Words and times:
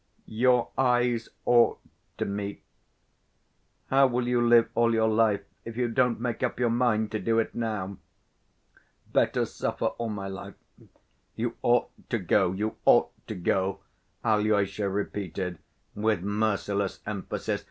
"Your 0.25 0.71
eyes 0.79 1.29
ought 1.45 1.79
to 2.17 2.25
meet. 2.25 2.63
How 3.91 4.07
will 4.07 4.27
you 4.27 4.41
live 4.41 4.67
all 4.73 4.95
your 4.95 5.07
life, 5.07 5.41
if 5.63 5.77
you 5.77 5.87
don't 5.89 6.19
make 6.19 6.41
up 6.41 6.59
your 6.59 6.71
mind 6.71 7.11
to 7.11 7.19
do 7.19 7.37
it 7.37 7.53
now?" 7.53 7.97
"Better 9.13 9.45
suffer 9.45 9.85
all 9.99 10.09
my 10.09 10.27
life." 10.27 10.55
"You 11.35 11.55
ought 11.61 11.91
to 12.09 12.17
go, 12.17 12.51
you 12.51 12.77
ought 12.83 13.09
to 13.27 13.35
go," 13.35 13.81
Alyosha 14.25 14.89
repeated 14.89 15.59
with 15.93 16.23
merciless 16.23 17.01
emphasis. 17.05 17.59